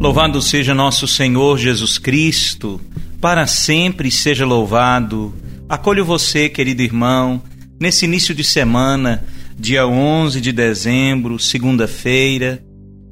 [0.00, 2.80] Louvado seja nosso Senhor Jesus Cristo,
[3.20, 5.34] para sempre seja louvado.
[5.68, 7.42] Acolho você, querido irmão,
[7.78, 9.22] nesse início de semana,
[9.58, 12.64] dia 11 de dezembro, segunda-feira.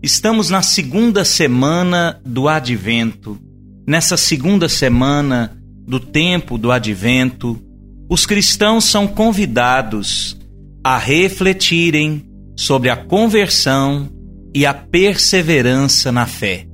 [0.00, 3.36] Estamos na segunda semana do Advento.
[3.84, 7.60] Nessa segunda semana do tempo do Advento,
[8.08, 10.38] os cristãos são convidados
[10.84, 12.24] a refletirem
[12.56, 14.08] sobre a conversão
[14.54, 16.68] e a perseverança na fé.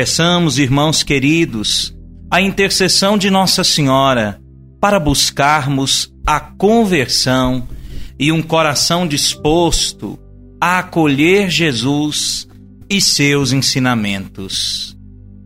[0.00, 1.94] Peçamos, irmãos queridos,
[2.30, 4.40] a intercessão de Nossa Senhora
[4.80, 7.68] para buscarmos a conversão
[8.18, 10.18] e um coração disposto
[10.58, 12.48] a acolher Jesus
[12.88, 14.96] e seus ensinamentos.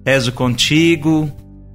[0.07, 1.29] Rezo contigo,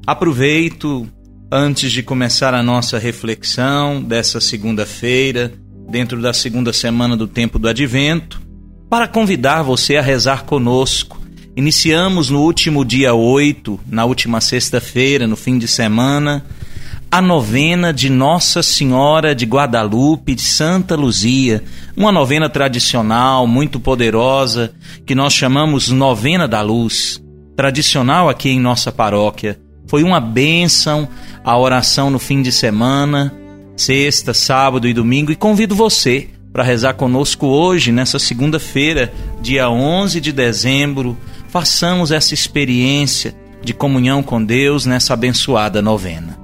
[0.07, 1.05] aproveito
[1.51, 5.51] antes de começar a nossa reflexão dessa segunda-feira,
[5.89, 8.41] dentro da segunda semana do tempo do advento,
[8.89, 11.18] para convidar você a rezar conosco
[11.59, 16.45] Iniciamos no último dia 8, na última sexta-feira, no fim de semana,
[17.11, 21.61] a novena de Nossa Senhora de Guadalupe de Santa Luzia,
[21.97, 24.71] uma novena tradicional, muito poderosa,
[25.05, 27.21] que nós chamamos Novena da Luz,
[27.57, 29.59] tradicional aqui em nossa paróquia.
[29.85, 31.09] Foi uma bênção
[31.43, 33.33] a oração no fim de semana,
[33.75, 40.21] sexta, sábado e domingo, e convido você para rezar conosco hoje, nessa segunda-feira, dia 11
[40.21, 41.17] de dezembro,
[41.49, 46.39] façamos essa experiência de comunhão com Deus nessa abençoada novena.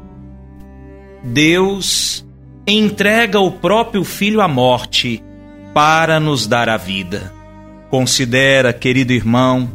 [1.24, 2.26] Deus
[2.68, 5.24] entrega o próprio Filho à morte
[5.74, 7.34] para nos dar a vida.
[7.90, 9.70] Considera, querido irmão,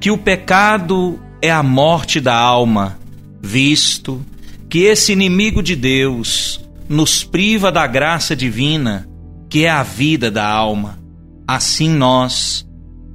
[0.00, 2.98] que o pecado é a morte da alma,
[3.40, 4.24] visto
[4.68, 9.08] que esse inimigo de Deus nos priva da graça divina,
[9.48, 10.98] que é a vida da alma.
[11.46, 12.66] Assim nós,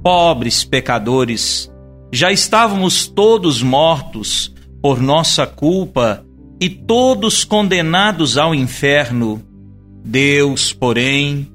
[0.08, 1.70] pobres pecadores,
[2.10, 6.24] já estávamos todos mortos por nossa culpa
[6.58, 9.42] e todos condenados ao inferno.
[10.02, 11.46] Deus, porém,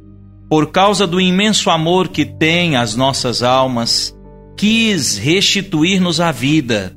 [0.48, 4.16] por causa do imenso amor que tem às nossas almas,
[4.56, 6.96] quis restituir-nos a vida,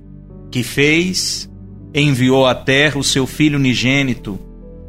[0.52, 1.50] que fez,
[1.94, 4.38] enviou à terra o seu Filho unigênito,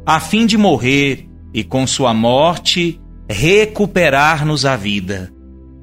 [0.04, 5.32] a fim de morrer e com sua morte recuperar-nos a vida.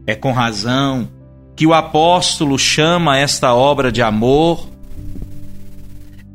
[0.07, 1.09] É com razão
[1.55, 4.67] que o apóstolo chama esta obra de amor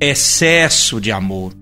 [0.01, 1.53] excesso de amor.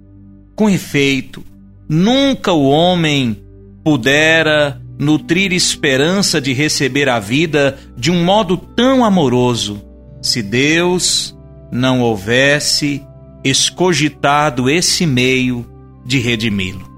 [0.54, 1.44] Com efeito,
[1.88, 3.36] nunca o homem
[3.82, 9.82] pudera nutrir esperança de receber a vida de um modo tão amoroso
[10.22, 11.36] se Deus
[11.70, 13.04] não houvesse
[13.44, 15.66] escogitado esse meio
[16.04, 16.88] de redimi-lo.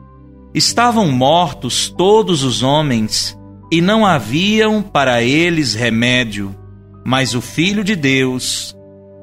[0.55, 3.39] Estavam mortos todos os homens
[3.71, 6.55] e não haviam para eles remédio,
[7.05, 8.77] mas o Filho de Deus,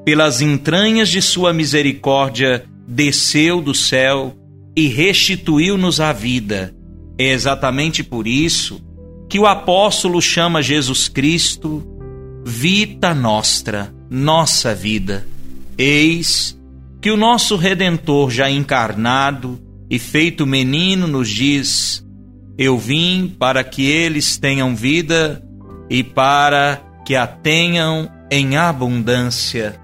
[0.04, 4.34] pelas entranhas de sua misericórdia, desceu do céu
[4.74, 6.74] e restituiu-nos a vida.
[7.18, 8.80] É exatamente por isso
[9.28, 11.84] que o apóstolo chama Jesus Cristo
[12.44, 15.26] vita nostra, nossa vida.
[15.76, 16.58] Eis
[17.00, 19.60] que o nosso Redentor já encarnado
[19.90, 22.04] e feito menino nos diz:
[22.58, 25.40] eu vim para que eles tenham vida
[25.88, 29.80] e para que a tenham em abundância.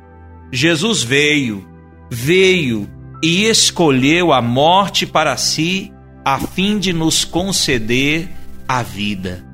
[0.52, 1.66] Jesus veio,
[2.10, 2.90] veio
[3.22, 5.92] e escolheu a morte para si,
[6.24, 8.28] a fim de nos conceder
[8.66, 9.46] a vida.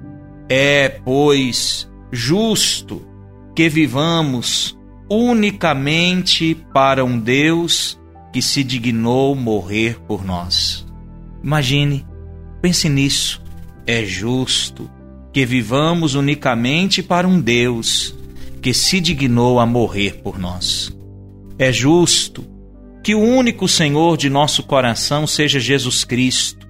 [0.48, 3.06] É, pois, justo
[3.54, 4.76] que vivamos
[5.10, 8.00] unicamente para um Deus
[8.32, 10.86] que se dignou morrer por nós.
[11.42, 12.09] Imagine
[12.60, 13.42] Pense nisso.
[13.86, 14.90] É justo
[15.32, 18.14] que vivamos unicamente para um Deus
[18.60, 20.96] que se dignou a morrer por nós.
[21.58, 22.44] É justo
[23.02, 26.68] que o único Senhor de nosso coração seja Jesus Cristo,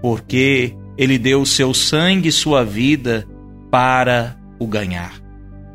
[0.00, 3.26] porque ele deu seu sangue e sua vida
[3.70, 5.20] para o ganhar.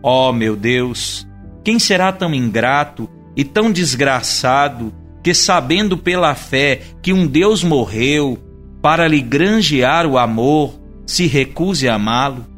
[0.01, 1.27] Ó oh, meu Deus,
[1.63, 4.93] quem será tão ingrato e tão desgraçado
[5.23, 8.39] que, sabendo pela fé que um Deus morreu
[8.81, 12.57] para lhe granjear o amor, se recuse a amá-lo?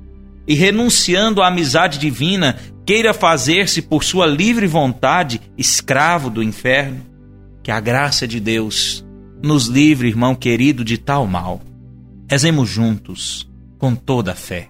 [0.49, 7.05] e renunciando à amizade divina, queira fazer-se por sua livre vontade escravo do inferno.
[7.61, 9.05] Que a graça de Deus
[9.43, 11.61] nos livre, irmão querido, de tal mal.
[12.27, 14.69] Rezemos juntos, com toda a fé.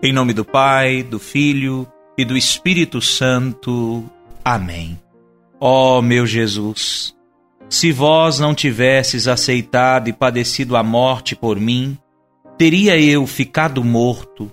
[0.00, 4.04] Em nome do Pai, do Filho e do Espírito Santo.
[4.44, 4.96] Amém.
[5.60, 7.16] Ó oh, meu Jesus,
[7.68, 11.98] se vós não tivesses aceitado e padecido a morte por mim,
[12.56, 14.50] teria eu ficado morto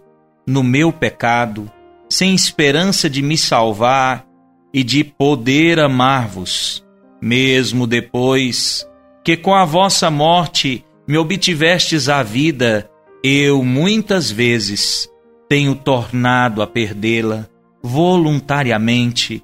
[0.48, 1.72] no meu pecado,
[2.10, 4.26] sem esperança de me salvar
[4.74, 6.84] e de poder amar-vos,
[7.22, 8.88] mesmo depois
[9.24, 12.90] que com a vossa morte me obtivestes a vida,
[13.24, 15.10] eu muitas vezes
[15.48, 17.48] tenho tornado a perdê-la
[17.82, 19.44] voluntariamente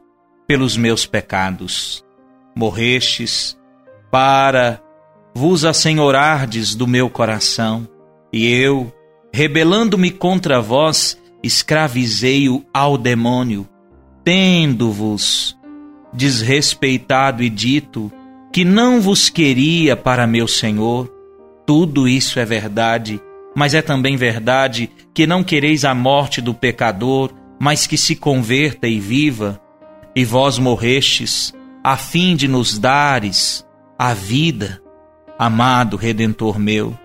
[0.51, 2.03] pelos meus pecados.
[2.53, 3.57] Morrestes
[4.11, 4.81] para
[5.33, 7.87] vos assenhorardes do meu coração,
[8.33, 8.93] e eu,
[9.33, 13.65] rebelando-me contra vós, escravizei-o ao demônio,
[14.25, 15.57] tendo-vos
[16.11, 18.11] desrespeitado e dito
[18.51, 21.09] que não vos queria para meu Senhor.
[21.65, 23.21] Tudo isso é verdade
[23.55, 28.87] mas é também verdade que não quereis a morte do pecador, mas que se converta
[28.87, 29.61] e viva.
[30.15, 31.53] E vós morrestes,
[31.83, 33.65] a fim de nos dares
[33.97, 34.81] a vida.
[35.37, 36.97] Amado Redentor meu,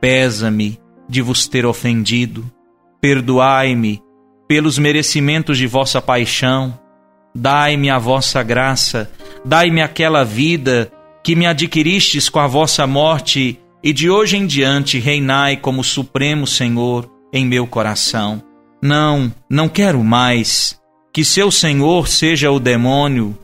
[0.00, 0.78] pesa-me
[1.08, 2.50] de vos ter ofendido,
[3.00, 4.02] perdoai-me
[4.48, 6.78] pelos merecimentos de vossa paixão,
[7.34, 9.10] dai-me a vossa graça,
[9.44, 10.90] dai-me aquela vida
[11.22, 16.46] que me adquiristes com a vossa morte e de hoje em diante reinai como Supremo
[16.46, 18.42] Senhor em meu coração.
[18.82, 20.80] Não, não quero mais
[21.14, 23.38] que seu Senhor seja o demônio,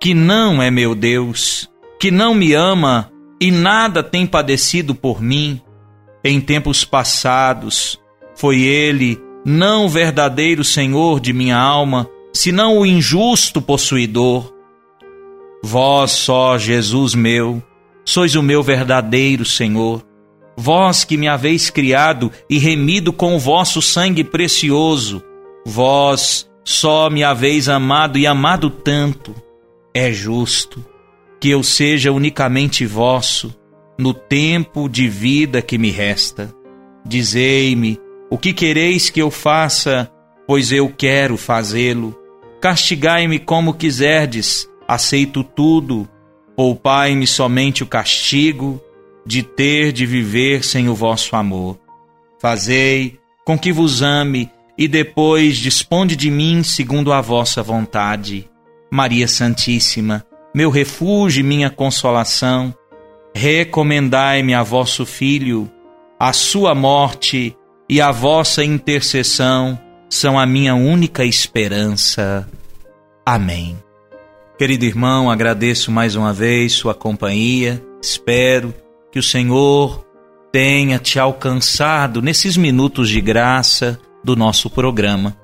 [0.00, 1.70] que não é meu Deus,
[2.00, 3.08] que não me ama
[3.40, 5.60] e nada tem padecido por mim.
[6.24, 8.00] Em tempos passados,
[8.34, 14.52] foi ele não o verdadeiro Senhor de minha alma, senão o injusto possuidor.
[15.62, 17.62] Vós só, Jesus meu,
[18.04, 20.04] sois o meu verdadeiro Senhor.
[20.56, 25.22] Vós que me haveis criado e remido com o vosso sangue precioso,
[25.64, 29.34] vós só me haveis amado e amado tanto.
[29.92, 30.84] É justo
[31.40, 33.54] que eu seja unicamente vosso
[33.98, 36.52] no tempo de vida que me resta.
[37.06, 38.00] Dizei-me
[38.30, 40.10] o que quereis que eu faça,
[40.46, 42.18] pois eu quero fazê-lo.
[42.60, 46.08] Castigai-me como quiserdes, aceito tudo
[46.56, 48.80] Poupai-me somente o castigo
[49.26, 51.78] de ter de viver sem o vosso amor.
[52.40, 58.48] Fazei com que vos ame e depois disponde de mim segundo a vossa vontade.
[58.90, 60.24] Maria Santíssima,
[60.54, 62.74] meu refúgio e minha consolação,
[63.34, 65.70] recomendai-me a vosso Filho,
[66.18, 67.56] a sua morte
[67.88, 69.78] e a vossa intercessão
[70.08, 72.48] são a minha única esperança.
[73.26, 73.76] Amém.
[74.56, 77.84] Querido irmão, agradeço mais uma vez sua companhia.
[78.00, 78.72] Espero
[79.10, 80.04] que o Senhor
[80.52, 85.36] tenha te alcançado nesses minutos de graça do nosso programa.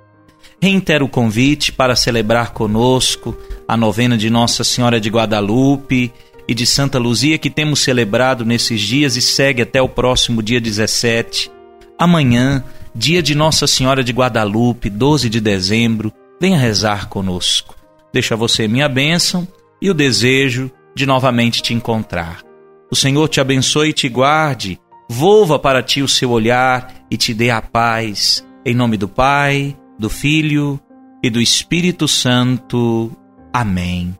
[0.60, 3.36] Reitero o convite para celebrar conosco
[3.68, 6.12] a novena de Nossa Senhora de Guadalupe
[6.48, 10.60] e de Santa Luzia que temos celebrado nesses dias e segue até o próximo dia
[10.60, 11.50] 17.
[11.98, 17.74] Amanhã, dia de Nossa Senhora de Guadalupe, 12 de dezembro, venha rezar conosco.
[18.12, 19.46] Deixa você minha bênção
[19.80, 22.42] e o desejo de novamente te encontrar.
[22.90, 27.32] O Senhor te abençoe e te guarde, volva para ti o seu olhar e te
[27.32, 28.44] dê a paz.
[28.64, 30.78] Em nome do Pai, do Filho
[31.22, 33.10] e do Espírito Santo.
[33.52, 34.16] Amém.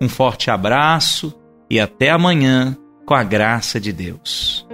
[0.00, 1.32] Um forte abraço
[1.70, 4.65] e até amanhã, com a graça de Deus.